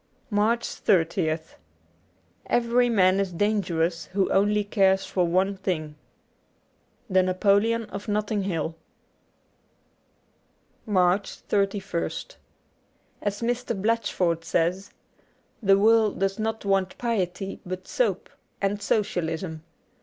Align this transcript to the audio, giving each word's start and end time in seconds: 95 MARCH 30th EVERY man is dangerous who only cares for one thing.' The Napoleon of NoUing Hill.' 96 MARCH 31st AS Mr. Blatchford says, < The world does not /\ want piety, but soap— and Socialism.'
95 0.31 0.35
MARCH 0.35 0.67
30th 1.09 1.55
EVERY 2.47 2.89
man 2.89 3.19
is 3.19 3.31
dangerous 3.31 4.05
who 4.13 4.31
only 4.31 4.63
cares 4.63 5.05
for 5.05 5.27
one 5.27 5.55
thing.' 5.55 5.93
The 7.11 7.21
Napoleon 7.21 7.83
of 7.83 8.07
NoUing 8.07 8.41
Hill.' 8.45 8.75
96 10.87 10.87
MARCH 10.87 11.47
31st 11.49 12.35
AS 13.21 13.41
Mr. 13.43 13.79
Blatchford 13.79 14.43
says, 14.43 14.89
< 15.25 15.29
The 15.61 15.77
world 15.77 16.17
does 16.17 16.39
not 16.39 16.65
/\ 16.65 16.65
want 16.65 16.97
piety, 16.97 17.59
but 17.63 17.87
soap— 17.87 18.31
and 18.59 18.81
Socialism.' 18.81 19.61